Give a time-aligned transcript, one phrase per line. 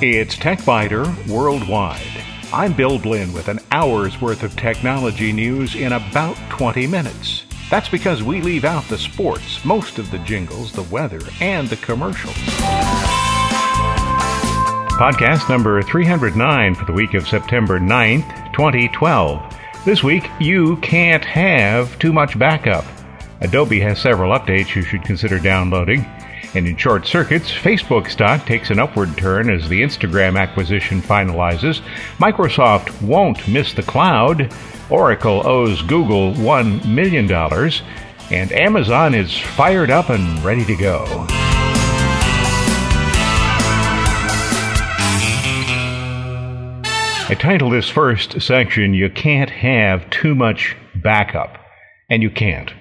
[0.00, 2.00] It's TechByter Worldwide.
[2.52, 7.44] I'm Bill Blinn with an hour's worth of technology news in about 20 minutes.
[7.70, 11.76] That's because we leave out the sports, most of the jingles, the weather, and the
[11.76, 12.34] commercials.
[14.96, 19.54] Podcast number 309 for the week of September 9th, 2012.
[19.84, 22.86] This week, you can't have too much backup.
[23.40, 26.04] Adobe has several updates you should consider downloading.
[26.54, 31.80] And in short circuits, Facebook stock takes an upward turn as the Instagram acquisition finalizes.
[32.16, 34.52] Microsoft won't miss the cloud.
[34.90, 37.30] Oracle owes Google $1 million.
[38.30, 41.04] And Amazon is fired up and ready to go.
[47.30, 51.58] I title this first section, You Can't Have Too Much Backup.
[52.08, 52.72] And you can't.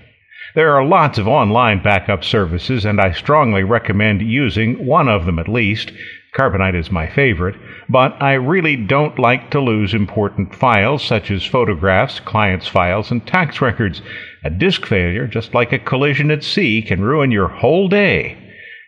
[0.58, 5.38] There are lots of online backup services, and I strongly recommend using one of them
[5.38, 5.91] at least.
[6.36, 7.55] Carbonite is my favorite,
[7.88, 13.24] but I really don't like to lose important files such as photographs, clients' files, and
[13.27, 14.02] tax records.
[14.44, 18.36] A disk failure, just like a collision at sea, can ruin your whole day.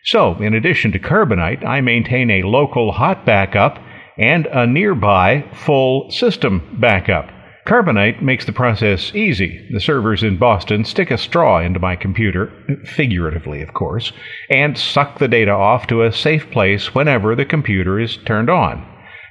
[0.05, 3.77] So, in addition to Carbonite, I maintain a local hot backup
[4.17, 7.29] and a nearby full system backup.
[7.69, 9.63] Carbonite makes the process easy.
[9.69, 12.51] The servers in Boston stick a straw into my computer,
[12.83, 14.11] figuratively, of course,
[14.49, 18.83] and suck the data off to a safe place whenever the computer is turned on.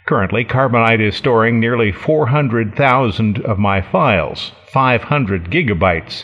[0.07, 6.23] Currently, Carbonite is storing nearly 400,000 of my files, 500 gigabytes.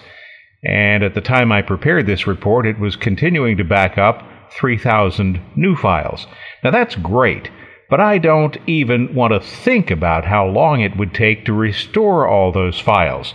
[0.65, 5.41] And at the time I prepared this report, it was continuing to back up 3,000
[5.57, 6.29] new files.
[6.63, 7.51] Now that's great
[7.95, 12.27] but I don't even want to think about how long it would take to restore
[12.27, 13.35] all those files.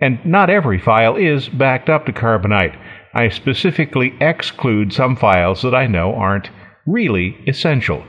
[0.00, 2.76] And not every file is backed up to Carbonite.
[3.14, 6.50] I specifically exclude some files that I know aren't
[6.84, 8.04] really essential.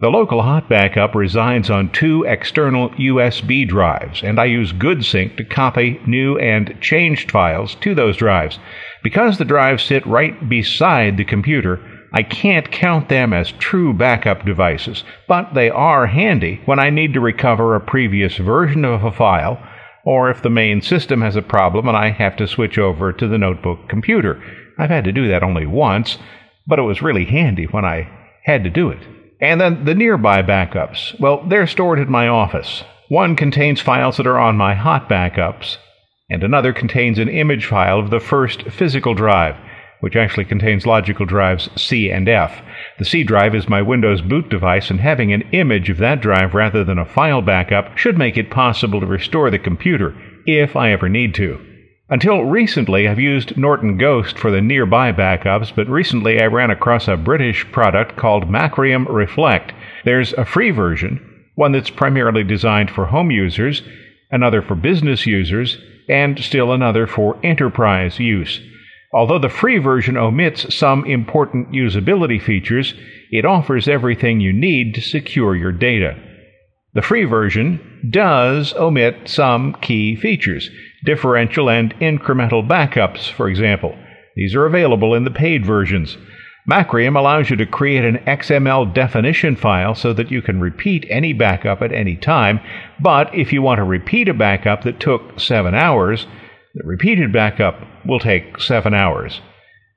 [0.00, 5.44] The local hot backup resides on two external USB drives, and I use GoodSync to
[5.44, 8.58] copy new and changed files to those drives.
[9.04, 11.78] Because the drives sit right beside the computer,
[12.12, 17.14] I can't count them as true backup devices, but they are handy when I need
[17.14, 19.62] to recover a previous version of a file,
[20.04, 23.28] or if the main system has a problem and I have to switch over to
[23.28, 24.42] the notebook computer.
[24.78, 26.18] I've had to do that only once,
[26.66, 28.08] but it was really handy when I
[28.44, 29.06] had to do it.
[29.40, 31.18] And then the nearby backups.
[31.20, 32.82] Well, they're stored at my office.
[33.08, 35.76] One contains files that are on my hot backups,
[36.28, 39.56] and another contains an image file of the first physical drive
[40.00, 42.62] which actually contains logical drives C and F.
[42.98, 46.54] The C drive is my Windows boot device, and having an image of that drive
[46.54, 50.14] rather than a file backup should make it possible to restore the computer
[50.46, 51.64] if I ever need to.
[52.08, 57.06] Until recently, I've used Norton Ghost for the nearby backups, but recently I ran across
[57.06, 59.72] a British product called Macrium Reflect.
[60.04, 63.82] There's a free version, one that's primarily designed for home users,
[64.28, 65.78] another for business users,
[66.08, 68.60] and still another for enterprise use.
[69.12, 72.94] Although the free version omits some important usability features,
[73.30, 76.16] it offers everything you need to secure your data.
[76.94, 80.70] The free version does omit some key features,
[81.04, 83.96] differential and incremental backups, for example.
[84.36, 86.16] These are available in the paid versions.
[86.68, 91.32] Macrium allows you to create an XML definition file so that you can repeat any
[91.32, 92.60] backup at any time,
[93.00, 96.26] but if you want to repeat a backup that took seven hours,
[96.74, 99.40] the repeated backup will take seven hours.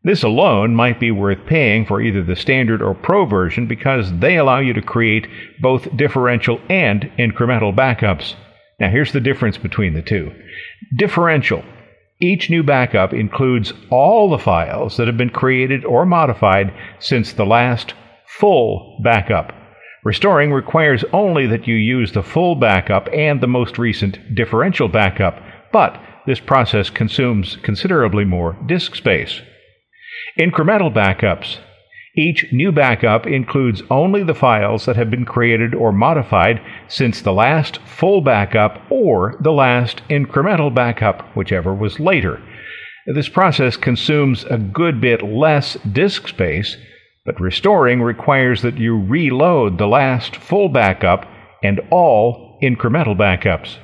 [0.04, 4.38] This alone might be worth paying for either the standard or pro version because they
[4.38, 5.28] allow you to create
[5.62, 8.36] both differential and incremental backups.
[8.80, 10.32] Now, here's the difference between the two.
[10.98, 11.64] Differential.
[12.20, 17.46] Each new backup includes all the files that have been created or modified since the
[17.46, 17.94] last
[18.26, 19.54] full backup.
[20.04, 25.40] Restoring requires only that you use the full backup and the most recent differential backup,
[25.72, 29.42] but this process consumes considerably more disk space.
[30.40, 31.58] Incremental backups.
[32.16, 37.34] Each new backup includes only the files that have been created or modified since the
[37.34, 42.42] last full backup or the last incremental backup, whichever was later.
[43.08, 46.78] This process consumes a good bit less disk space,
[47.26, 51.26] but restoring requires that you reload the last full backup
[51.64, 53.78] and all incremental backups.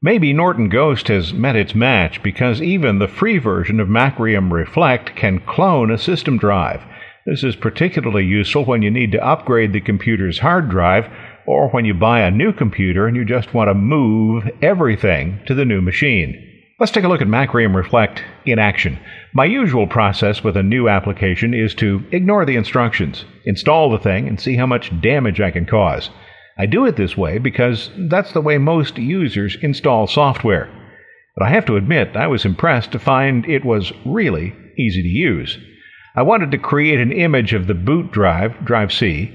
[0.00, 5.16] Maybe Norton Ghost has met its match because even the free version of Macrium Reflect
[5.16, 6.82] can clone a system drive.
[7.26, 11.10] This is particularly useful when you need to upgrade the computer's hard drive
[11.48, 15.54] or when you buy a new computer and you just want to move everything to
[15.54, 16.44] the new machine.
[16.78, 19.00] Let's take a look at Macrium Reflect in action.
[19.34, 24.28] My usual process with a new application is to ignore the instructions, install the thing,
[24.28, 26.10] and see how much damage I can cause.
[26.58, 30.68] I do it this way because that's the way most users install software.
[31.36, 35.08] But I have to admit, I was impressed to find it was really easy to
[35.08, 35.56] use.
[36.16, 39.32] I wanted to create an image of the boot drive, drive C.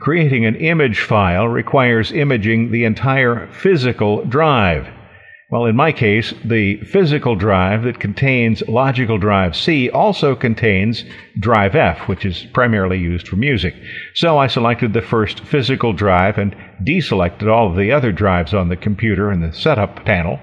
[0.00, 4.88] Creating an image file requires imaging the entire physical drive.
[5.50, 11.04] Well, in my case, the physical drive that contains logical drive C also contains
[11.38, 13.74] drive F, which is primarily used for music.
[14.14, 18.70] So I selected the first physical drive and deselected all of the other drives on
[18.70, 20.40] the computer in the setup panel.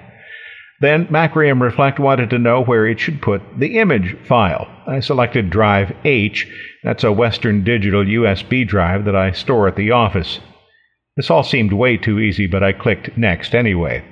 [0.81, 4.67] Then Macrium Reflect wanted to know where it should put the image file.
[4.87, 6.47] I selected drive H.
[6.83, 10.39] That's a Western Digital USB drive that I store at the office.
[11.17, 14.03] This all seemed way too easy, but I clicked next anyway.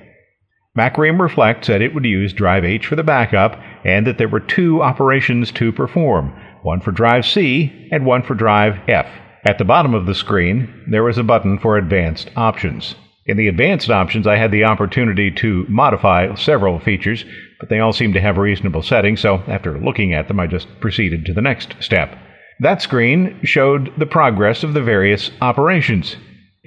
[0.77, 4.39] Macrium Reflect said it would use drive H for the backup and that there were
[4.39, 9.07] two operations to perform, one for drive C and one for drive F.
[9.45, 12.95] At the bottom of the screen, there was a button for advanced options.
[13.25, 17.25] In the advanced options, I had the opportunity to modify several features,
[17.59, 20.79] but they all seemed to have reasonable settings, so after looking at them, I just
[20.79, 22.17] proceeded to the next step.
[22.59, 26.17] That screen showed the progress of the various operations.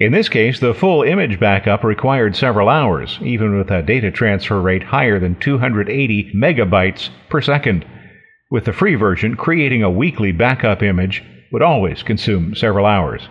[0.03, 4.59] In this case, the full image backup required several hours, even with a data transfer
[4.59, 7.85] rate higher than 280 megabytes per second.
[8.51, 11.23] With the free version, creating a weekly backup image
[11.53, 13.29] would always consume several hours.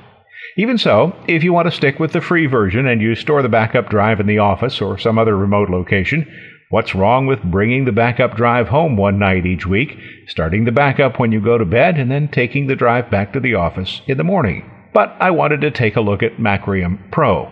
[0.56, 3.50] Even so, if you want to stick with the free version and you store the
[3.50, 6.26] backup drive in the office or some other remote location,
[6.70, 11.18] what's wrong with bringing the backup drive home one night each week, starting the backup
[11.18, 14.16] when you go to bed, and then taking the drive back to the office in
[14.16, 14.66] the morning?
[14.92, 17.50] But I wanted to take a look at Macrium Pro.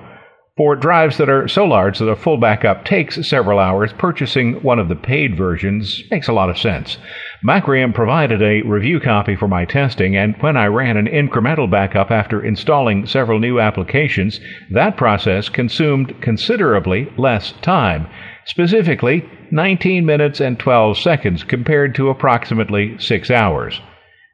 [0.57, 4.79] For drives that are so large that a full backup takes several hours, purchasing one
[4.79, 6.99] of the paid versions makes a lot of sense.
[7.43, 12.11] Macrium provided a review copy for my testing, and when I ran an incremental backup
[12.11, 14.39] after installing several new applications,
[14.71, 18.07] that process consumed considerably less time,
[18.45, 23.81] specifically 19 minutes and 12 seconds compared to approximately 6 hours.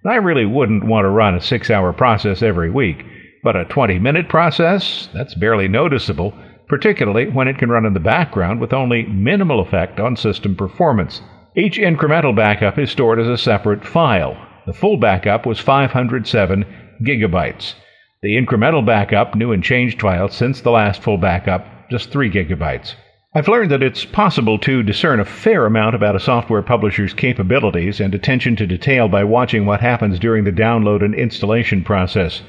[0.09, 3.05] I really wouldn't want to run a 6 hour process every week.
[3.43, 6.35] But a 20 minute process, that's barely noticeable,
[6.69, 11.23] particularly when it can run in the background with only minimal effect on system performance.
[11.57, 14.37] Each incremental backup is stored as a separate file.
[14.67, 16.65] The full backup was 507
[17.03, 17.75] gigabytes.
[18.23, 22.95] The incremental backup, new and changed files since the last full backup, just 3 gigabytes.
[23.37, 28.01] I've learned that it's possible to discern a fair amount about a software publisher's capabilities
[28.01, 32.41] and attention to detail by watching what happens during the download and installation process.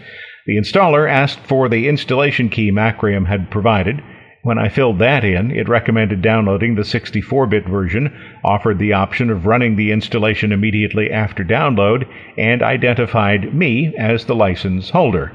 [0.46, 4.02] The installer asked for the installation key Macrium had provided.
[4.44, 9.30] When I filled that in, it recommended downloading the 64 bit version, offered the option
[9.30, 12.08] of running the installation immediately after download,
[12.38, 15.34] and identified me as the license holder.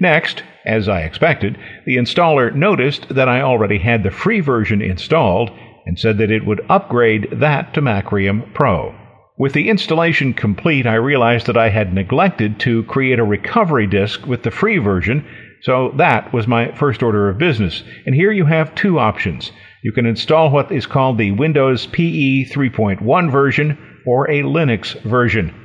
[0.00, 5.50] Next, as I expected, the installer noticed that I already had the free version installed
[5.86, 8.94] and said that it would upgrade that to Macrium Pro.
[9.36, 14.26] With the installation complete, I realized that I had neglected to create a recovery disk
[14.26, 15.26] with the free version,
[15.62, 17.82] so that was my first order of business.
[18.06, 19.50] And here you have two options.
[19.82, 25.63] You can install what is called the Windows PE 3.1 version or a Linux version.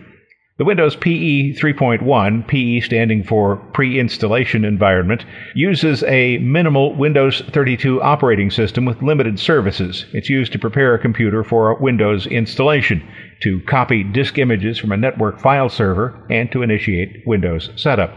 [0.60, 5.24] The Windows PE 3.1, PE standing for Pre-Installation Environment,
[5.56, 10.06] uses a minimal Windows 32 operating system with limited services.
[10.12, 13.02] It's used to prepare a computer for a Windows installation,
[13.42, 18.14] to copy disk images from a network file server, and to initiate Windows setup.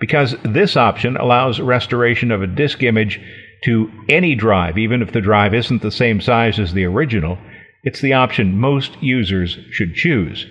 [0.00, 3.20] Because this option allows restoration of a disk image
[3.62, 7.38] to any drive, even if the drive isn't the same size as the original,
[7.84, 10.44] it's the option most users should choose.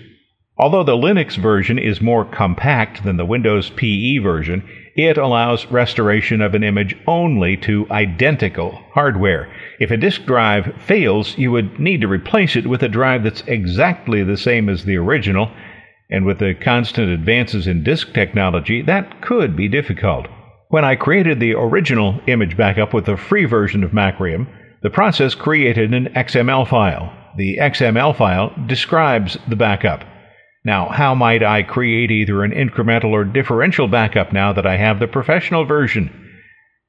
[0.59, 4.63] Although the Linux version is more compact than the Windows PE version,
[4.95, 9.47] it allows restoration of an image only to identical hardware.
[9.79, 13.43] If a disk drive fails, you would need to replace it with a drive that's
[13.45, 15.51] exactly the same as the original,
[16.09, 20.25] and with the constant advances in disk technology, that could be difficult.
[20.69, 24.47] When I created the original image backup with the free version of Macrium,
[24.81, 27.13] the process created an XML file.
[27.37, 30.03] The XML file describes the backup.
[30.65, 34.99] Now, how might I create either an incremental or differential backup now that I have
[34.99, 36.25] the professional version?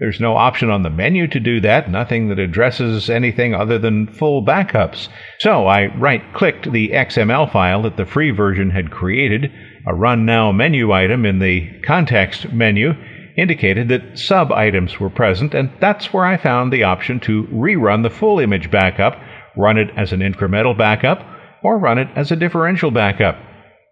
[0.00, 4.06] There's no option on the menu to do that, nothing that addresses anything other than
[4.06, 5.08] full backups.
[5.40, 9.52] So I right clicked the XML file that the free version had created.
[9.86, 12.94] A Run Now menu item in the context menu
[13.36, 18.02] indicated that sub items were present, and that's where I found the option to rerun
[18.02, 19.20] the full image backup
[19.58, 21.26] run it as an incremental backup,
[21.62, 23.36] or run it as a differential backup.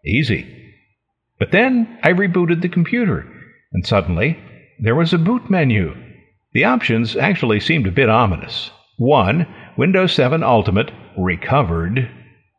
[0.06, 0.74] Easy.
[1.38, 3.26] But then I rebooted the computer,
[3.72, 4.38] and suddenly
[4.78, 5.94] there was a boot menu.
[6.52, 8.70] The options actually seemed a bit ominous.
[8.98, 9.46] 1.
[9.76, 12.08] Windows 7 Ultimate Recovered,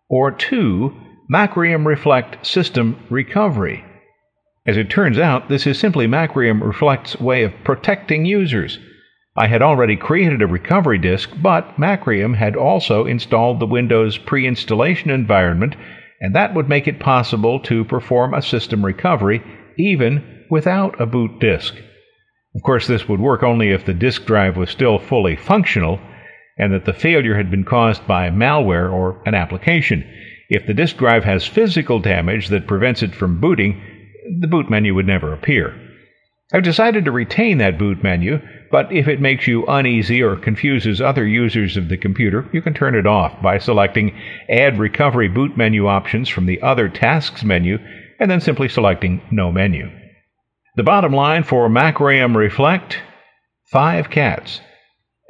[0.10, 0.96] or 2.
[1.32, 3.84] Macrium Reflect System Recovery.
[4.66, 8.80] As it turns out, this is simply Macrium Reflect's way of protecting users.
[9.36, 14.46] I had already created a recovery disk, but Macrium had also installed the Windows pre
[14.46, 15.75] installation environment,
[16.20, 19.44] and that would make it possible to perform a system recovery
[19.78, 21.76] even without a boot disk.
[22.56, 26.00] Of course, this would work only if the disk drive was still fully functional
[26.58, 30.04] and that the failure had been caused by malware or an application.
[30.50, 33.82] If the disk drive has physical damage that prevents it from booting,
[34.40, 35.87] the boot menu would never appear.
[36.54, 38.39] I've decided to retain that boot menu,
[38.72, 42.74] but if it makes you uneasy or confuses other users of the computer, you can
[42.74, 44.18] turn it off by selecting
[44.50, 47.80] Add Recovery Boot Menu options from the Other Tasks menu
[48.20, 49.89] and then simply selecting No Menu.
[50.77, 52.98] The bottom line for Macrium Reflect
[53.70, 54.62] five cats.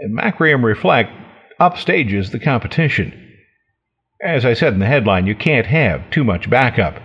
[0.07, 1.11] Macrium Reflect
[1.59, 3.23] upstages the competition.
[4.21, 7.01] As I said in the headline, you can't have too much backup.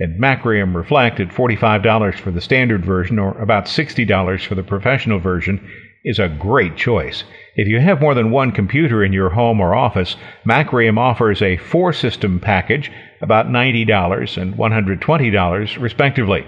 [0.00, 5.18] And Macrium Reflect at $45 for the standard version or about $60 for the professional
[5.18, 5.68] version
[6.04, 7.24] is a great choice.
[7.56, 11.56] If you have more than one computer in your home or office, Macrium offers a
[11.56, 16.46] four system package, about $90 and $120 respectively.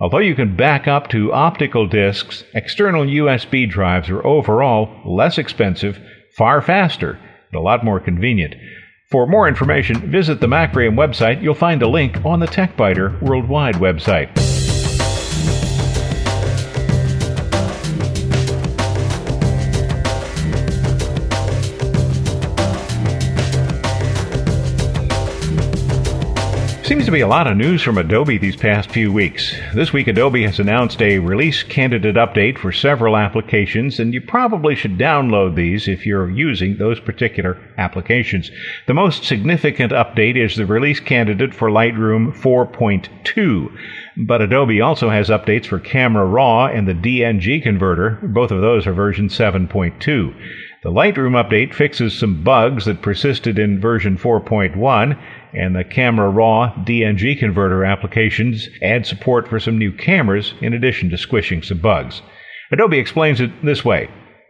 [0.00, 5.98] Although you can back up to optical disks, external USB drives are overall less expensive,
[6.36, 7.18] far faster,
[7.50, 8.54] and a lot more convenient.
[9.14, 11.40] For more information, visit the Macrium website.
[11.40, 14.26] You'll find a link on the TechByter Worldwide website.
[26.84, 29.56] Seems to be a lot of news from Adobe these past few weeks.
[29.72, 34.74] This week, Adobe has announced a release candidate update for several applications, and you probably
[34.74, 38.50] should download these if you're using those particular applications.
[38.86, 43.74] The most significant update is the release candidate for Lightroom 4.2.
[44.18, 48.18] But Adobe also has updates for Camera Raw and the DNG converter.
[48.22, 50.34] Both of those are version 7.2.
[50.82, 55.18] The Lightroom update fixes some bugs that persisted in version 4.1,
[55.54, 61.10] and the Camera Raw DNG converter applications add support for some new cameras in addition
[61.10, 62.22] to squishing some bugs.
[62.70, 64.08] Adobe explains it this way.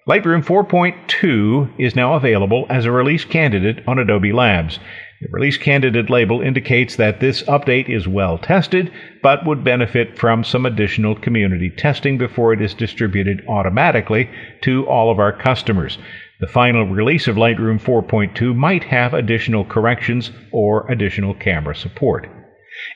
[0.09, 4.79] Lightroom 4.2 is now available as a release candidate on Adobe Labs.
[5.23, 8.93] The release candidate label indicates that this update is well tested,
[9.23, 14.29] but would benefit from some additional community testing before it is distributed automatically
[14.61, 15.97] to all of our customers.
[16.45, 22.29] The final release of Lightroom 4.2 might have additional corrections or additional camera support.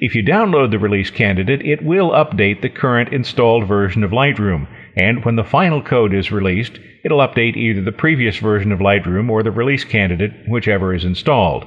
[0.00, 4.69] If you download the release candidate, it will update the current installed version of Lightroom,
[4.99, 9.31] and when the final code is released, it'll update either the previous version of Lightroom
[9.31, 11.64] or the release candidate, whichever is installed.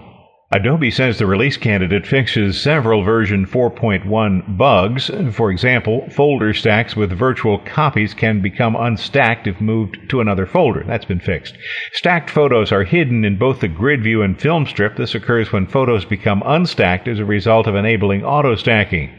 [0.54, 5.10] Adobe says the release candidate fixes several version 4.1 bugs.
[5.32, 10.84] For example, folder stacks with virtual copies can become unstacked if moved to another folder.
[10.86, 11.58] That's been fixed.
[11.94, 14.98] Stacked photos are hidden in both the grid view and film strip.
[14.98, 19.10] This occurs when photos become unstacked as a result of enabling auto stacking.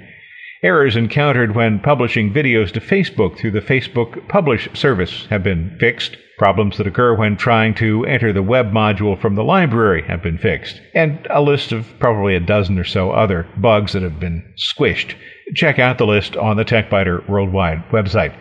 [0.65, 6.17] Errors encountered when publishing videos to Facebook through the Facebook Publish service have been fixed.
[6.39, 10.39] Problems that occur when trying to enter the web module from the library have been
[10.39, 10.81] fixed.
[10.95, 15.17] And a list of probably a dozen or so other bugs that have been squished.
[15.57, 18.33] Check out the list on the TechByter Worldwide website.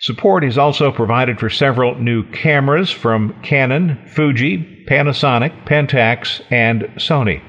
[0.00, 7.42] Support is also provided for several new cameras from Canon, Fuji, Panasonic, Pentax, and Sony.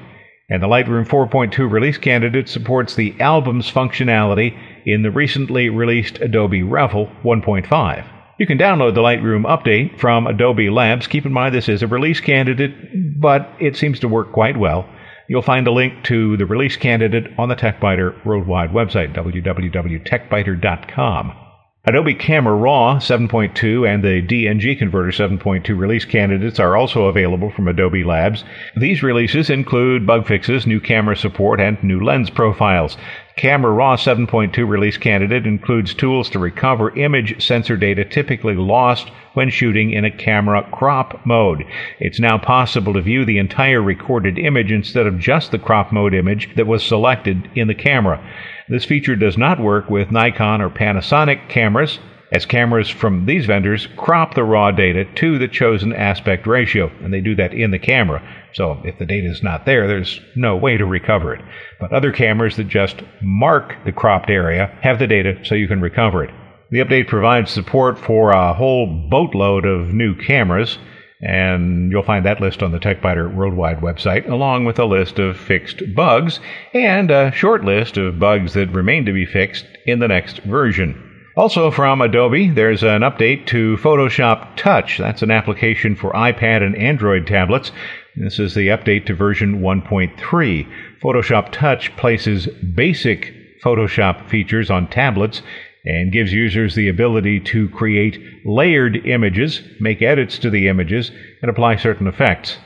[0.50, 6.62] And the Lightroom 4.2 release candidate supports the albums functionality in the recently released Adobe
[6.62, 8.06] Revel 1.5.
[8.38, 11.06] You can download the Lightroom update from Adobe Labs.
[11.06, 14.88] Keep in mind this is a release candidate, but it seems to work quite well.
[15.28, 21.47] You'll find a link to the release candidate on the TechByter Worldwide website, www.techbyter.com.
[21.88, 27.66] Adobe Camera Raw 7.2 and the DNG Converter 7.2 release candidates are also available from
[27.66, 28.44] Adobe Labs.
[28.76, 32.98] These releases include bug fixes, new camera support, and new lens profiles.
[33.38, 39.48] Camera Raw 7.2 release candidate includes tools to recover image sensor data typically lost when
[39.48, 41.64] shooting in a camera crop mode.
[42.00, 46.12] It's now possible to view the entire recorded image instead of just the crop mode
[46.12, 48.22] image that was selected in the camera.
[48.70, 51.98] This feature does not work with Nikon or Panasonic cameras.
[52.30, 57.12] as cameras from these vendors crop the raw data to the chosen aspect ratio, and
[57.12, 58.22] they do that in the camera.
[58.52, 61.40] So if the data is not there, there's no way to recover it.
[61.80, 65.80] But other cameras that just mark the cropped area have the data so you can
[65.80, 66.30] recover it.
[66.70, 70.78] The update provides support for a whole boatload of new cameras,
[71.20, 75.36] and you'll find that list on the TechByter Worldwide website, along with a list of
[75.36, 76.40] fixed bugs
[76.72, 81.04] and a short list of bugs that remain to be fixed in the next version.
[81.36, 84.98] Also from Adobe, there's an update to Photoshop Touch.
[84.98, 87.70] That's an application for iPad and Android tablets.
[88.16, 90.68] This is the update to version 1.3.
[91.00, 93.32] Photoshop Touch places basic
[93.62, 95.42] Photoshop features on tablets
[95.84, 101.10] and gives users the ability to create layered images, make edits to the images,
[101.42, 102.58] and apply certain effects.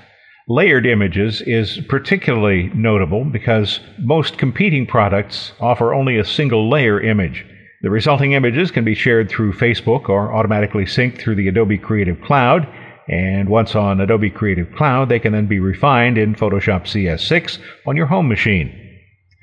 [0.48, 7.46] Layered images is particularly notable because most competing products offer only a single layer image.
[7.82, 12.20] The resulting images can be shared through Facebook or automatically synced through the Adobe Creative
[12.20, 12.66] Cloud.
[13.08, 17.96] And once on Adobe Creative Cloud, they can then be refined in Photoshop CS6 on
[17.96, 18.81] your home machine.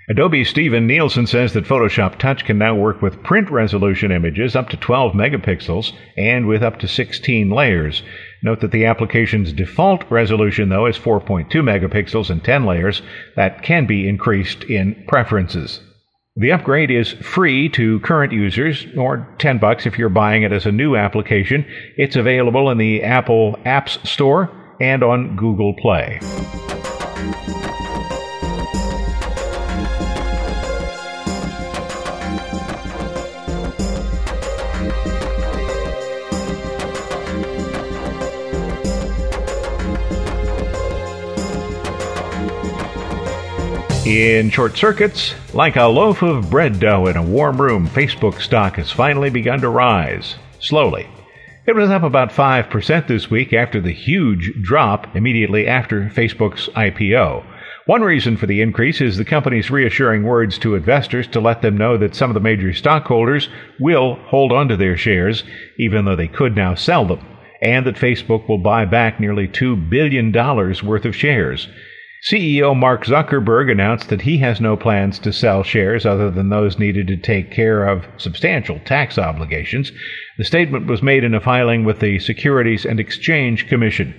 [0.09, 4.69] Adobe's Steven Nielsen says that Photoshop Touch can now work with print resolution images up
[4.69, 8.01] to 12 megapixels and with up to 16 layers.
[8.41, 13.03] Note that the application's default resolution, though, is 4.2 megapixels and 10 layers.
[13.35, 15.79] That can be increased in preferences.
[16.35, 20.65] The upgrade is free to current users, or 10 bucks if you're buying it as
[20.65, 21.67] a new application.
[21.97, 24.49] It's available in the Apple Apps Store
[24.81, 26.19] and on Google Play.
[44.09, 48.77] In short circuits, like a loaf of bread dough in a warm room, Facebook stock
[48.77, 51.07] has finally begun to rise, slowly.
[51.67, 57.45] It was up about 5% this week after the huge drop immediately after Facebook's IPO.
[57.85, 61.77] One reason for the increase is the company's reassuring words to investors to let them
[61.77, 63.47] know that some of the major stockholders
[63.79, 65.43] will hold onto their shares,
[65.77, 67.23] even though they could now sell them,
[67.61, 71.67] and that Facebook will buy back nearly $2 billion worth of shares.
[72.27, 76.77] CEO Mark Zuckerberg announced that he has no plans to sell shares other than those
[76.77, 79.93] needed to take care of substantial tax obligations.
[80.37, 84.13] The statement was made in a filing with the Securities and Exchange Commission.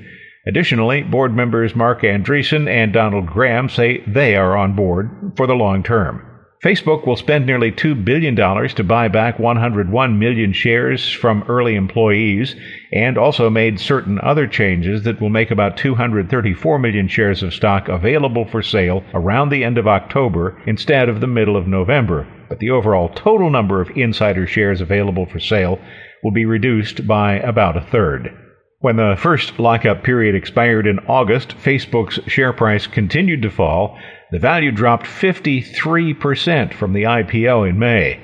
[0.46, 5.54] Additionally, board members Marc Andreessen and Donald Graham say they are on board for the
[5.54, 6.24] long term.
[6.62, 12.54] Facebook will spend nearly $2 billion to buy back 101 million shares from early employees
[12.92, 17.88] and also made certain other changes that will make about 234 million shares of stock
[17.88, 22.28] available for sale around the end of October instead of the middle of November.
[22.50, 25.78] But the overall total number of insider shares available for sale
[26.22, 28.36] will be reduced by about a third.
[28.80, 33.98] When the first lockup period expired in August, Facebook's share price continued to fall.
[34.32, 38.20] The value dropped 53% from the IPO in May.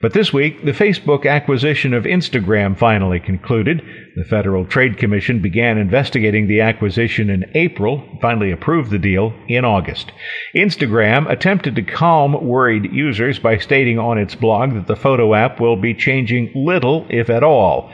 [0.00, 3.82] But this week, the Facebook acquisition of Instagram finally concluded.
[4.16, 9.66] The Federal Trade Commission began investigating the acquisition in April, finally approved the deal in
[9.66, 10.10] August.
[10.56, 15.60] Instagram attempted to calm worried users by stating on its blog that the photo app
[15.60, 17.92] will be changing little, if at all.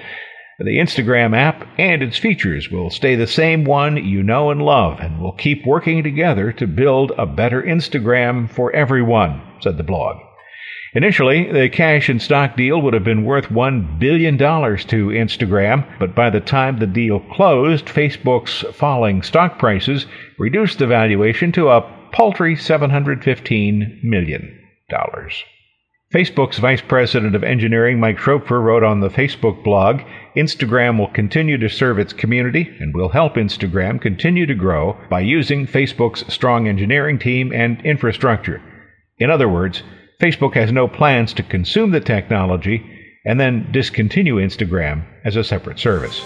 [0.59, 4.99] The Instagram app and its features will stay the same one you know and love,
[5.01, 10.17] and will keep working together to build a better Instagram for everyone, said the blog.
[10.95, 16.15] Initially, the cash and stock deal would have been worth $1 billion to Instagram, but
[16.15, 20.07] by the time the deal closed, Facebook's falling stock prices
[20.39, 24.59] reduced the valuation to a paltry $715 million.
[26.15, 30.01] Facebook's Vice President of Engineering, Mike Schroepfer, wrote on the Facebook blog
[30.37, 35.21] Instagram will continue to serve its community and will help Instagram continue to grow by
[35.21, 38.61] using Facebook's strong engineering team and infrastructure.
[39.19, 39.83] In other words,
[40.21, 42.85] Facebook has no plans to consume the technology
[43.25, 46.23] and then discontinue Instagram as a separate service.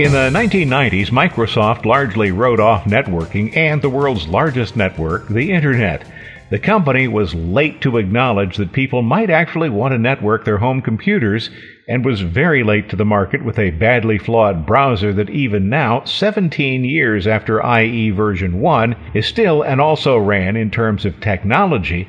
[0.00, 6.06] In the 1990s, Microsoft largely wrote off networking and the world's largest network, the Internet.
[6.48, 10.80] The company was late to acknowledge that people might actually want to network their home
[10.80, 11.50] computers
[11.86, 16.02] and was very late to the market with a badly flawed browser that even now,
[16.04, 22.08] 17 years after IE version 1, is still and also ran in terms of technology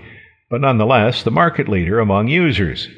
[0.51, 2.89] but nonetheless the market leader among users.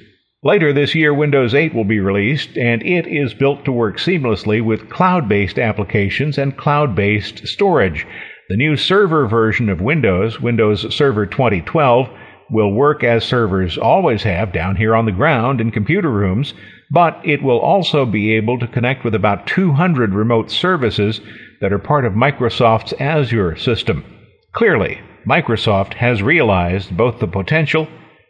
[0.46, 4.62] Later this year, Windows 8 will be released, and it is built to work seamlessly
[4.62, 8.06] with cloud based applications and cloud based storage.
[8.50, 12.10] The new server version of Windows, Windows Server 2012,
[12.52, 16.54] will work as servers always have down here on the ground in computer rooms,
[16.92, 21.22] but it will also be able to connect with about 200 remote services
[21.62, 24.04] that are part of Microsoft's Azure system.
[24.52, 27.88] Clearly, Microsoft has realized both the potential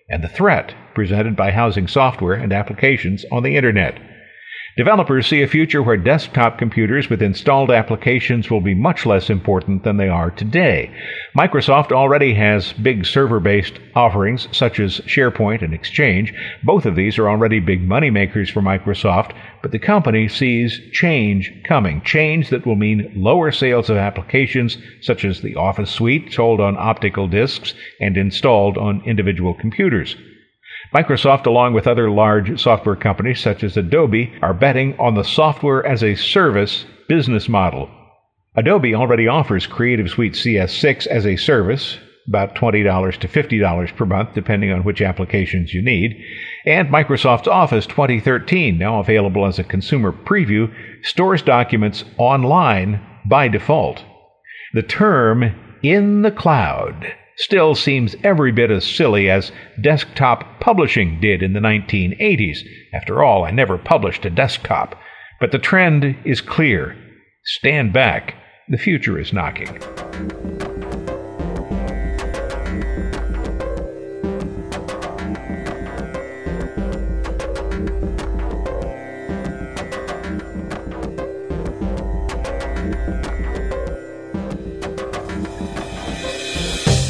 [0.09, 3.99] and the threat presented by housing software and applications on the Internet.
[4.75, 9.83] Developers see a future where desktop computers with installed applications will be much less important
[9.83, 10.91] than they are today.
[11.37, 16.33] Microsoft already has big server based offerings such as SharePoint and Exchange.
[16.63, 21.53] Both of these are already big money makers for Microsoft, but the company sees change
[21.67, 22.01] coming.
[22.01, 26.75] Change that will mean lower sales of applications such as the Office suite sold on
[26.79, 30.15] optical disks and installed on individual computers.
[30.93, 35.83] Microsoft, along with other large software companies such as Adobe, are betting on the software
[35.85, 37.89] as a service business model.
[38.55, 44.35] Adobe already offers Creative Suite CS6 as a service, about $20 to $50 per month,
[44.35, 46.15] depending on which applications you need.
[46.65, 50.71] And Microsoft's Office 2013, now available as a consumer preview,
[51.03, 54.03] stores documents online by default.
[54.73, 61.41] The term in the cloud still seems every bit as silly as desktop publishing did
[61.41, 62.59] in the 1980s.
[62.93, 64.99] After all, I never published a desktop.
[65.39, 66.95] But the trend is clear.
[67.43, 68.35] Stand back.
[68.69, 70.72] The future is knocking.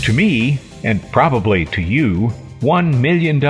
[0.04, 3.42] To me, and probably to you, $1 million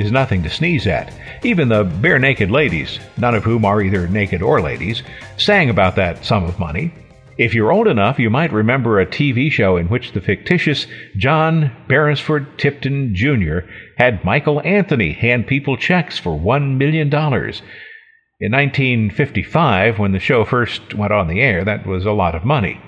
[0.00, 1.12] is nothing to sneeze at.
[1.44, 5.02] Even the Barenaked Ladies, none of whom are either naked or ladies,
[5.36, 6.94] sang about that sum of money.
[7.36, 10.86] If you're old enough, you might remember a TV show in which the fictitious
[11.18, 13.58] John Beresford Tipton Jr.
[13.98, 17.08] had Michael Anthony hand people checks for $1 million.
[17.08, 22.46] In 1955, when the show first went on the air, that was a lot of
[22.46, 22.80] money.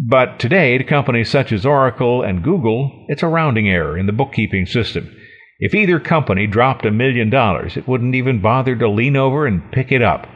[0.00, 4.12] But today, to companies such as Oracle and Google, it's a rounding error in the
[4.12, 5.14] bookkeeping system.
[5.60, 9.70] If either company dropped a million dollars, it wouldn't even bother to lean over and
[9.70, 10.26] pick it up.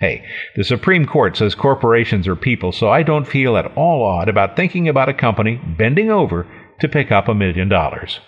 [0.00, 0.22] Hey,
[0.56, 4.54] the Supreme Court says corporations are people, so I don't feel at all odd about
[4.54, 6.46] thinking about a company bending over
[6.80, 8.20] to pick up a million dollars.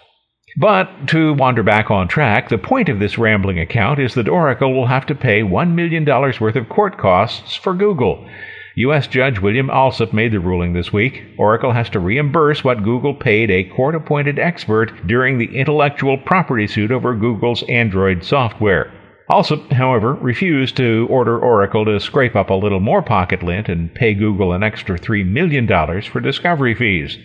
[0.58, 4.72] But to wander back on track, the point of this rambling account is that Oracle
[4.72, 8.26] will have to pay $1 million worth of court costs for Google.
[8.76, 9.06] U.S.
[9.06, 11.22] Judge William Alsup made the ruling this week.
[11.36, 16.66] Oracle has to reimburse what Google paid a court appointed expert during the intellectual property
[16.66, 18.92] suit over Google's Android software.
[19.30, 23.94] Alsup, however, refused to order Oracle to scrape up a little more pocket lint and
[23.94, 25.66] pay Google an extra $3 million
[26.02, 27.18] for discovery fees.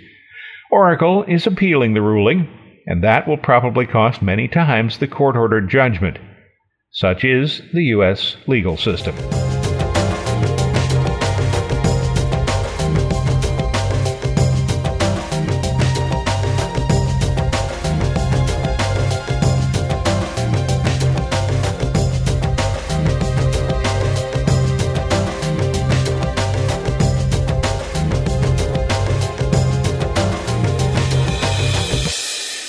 [0.72, 2.50] Oracle is appealing the ruling,
[2.88, 6.18] and that will probably cost many times the court ordered judgment.
[6.92, 8.38] Such is the U.S.
[8.48, 9.16] legal system.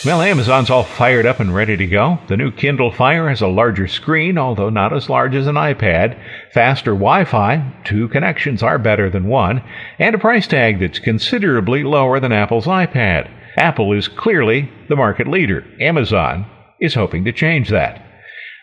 [0.04, 2.18] Well, Amazon's all fired up and ready to go.
[2.28, 6.20] The new Kindle Fire has a larger screen, although not as large as an iPad,
[6.52, 9.62] faster Wi Fi, two connections are better than one,
[9.98, 13.30] and a price tag that's considerably lower than Apple's iPad.
[13.56, 15.64] Apple is clearly the market leader.
[15.80, 16.44] Amazon
[16.82, 18.04] is hoping to change that.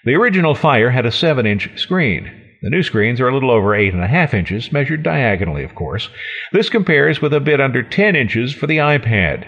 [0.06, 2.30] The original Fire had a 7 inch screen.
[2.62, 6.08] The new screens are a little over 8.5 inches, measured diagonally, of course.
[6.51, 9.47] This compares with a bit under 10 inches for the iPad.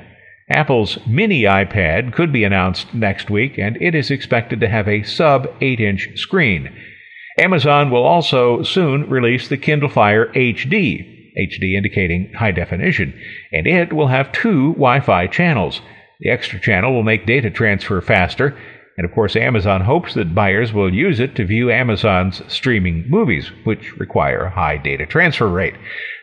[0.54, 5.04] Apple's mini iPad could be announced next week, and it is expected to have a
[5.04, 6.70] sub 8 inch screen.
[7.39, 13.20] Amazon will also soon release the Kindle Fire HD, HD indicating high definition,
[13.52, 15.82] and it will have two Wi Fi channels.
[16.20, 18.56] The extra channel will make data transfer faster,
[18.97, 23.51] and of course, Amazon hopes that buyers will use it to view Amazon's streaming movies,
[23.63, 25.75] which require a high data transfer rate.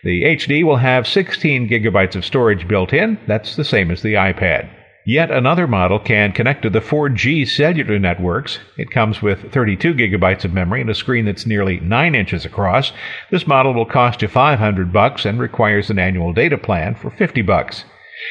[0.04, 3.18] The HD will have 16 gigabytes of storage built in.
[3.26, 4.70] That's the same as the iPad.
[5.06, 8.60] Yet another model can connect to the 4G cellular networks.
[8.76, 12.92] It comes with 32 gigabytes of memory and a screen that's nearly 9 inches across.
[13.30, 17.42] This model will cost you 500 bucks and requires an annual data plan for 50
[17.42, 17.84] bucks.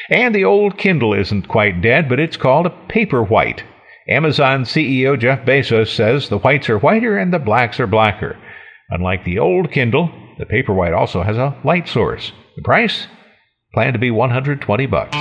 [0.08, 3.62] And the old Kindle isn't quite dead, but it's called a paperwhite.
[4.10, 8.36] Amazon CEO Jeff Bezos says the whites are whiter and the blacks are blacker.
[8.90, 12.32] Unlike the old Kindle, the Paperwhite also has a light source.
[12.56, 13.06] The price?
[13.72, 15.16] Planned to be 120 bucks.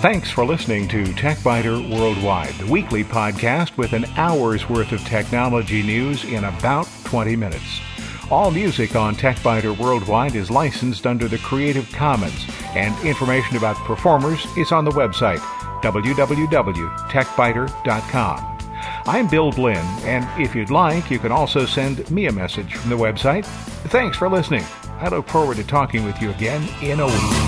[0.00, 5.82] Thanks for listening to TechByter Worldwide, the weekly podcast with an hour's worth of technology
[5.82, 7.82] news in about 20 minutes.
[8.30, 14.44] All music on TechByter Worldwide is licensed under the Creative Commons, and information about performers
[14.56, 15.38] is on the website
[15.82, 18.52] www.techbyter.com.
[19.04, 22.90] I'm Bill Blinn, and if you'd like, you can also send me a message from
[22.90, 23.44] the website.
[23.90, 24.64] Thanks for listening.
[25.00, 27.41] I look forward to talking with you again in a week.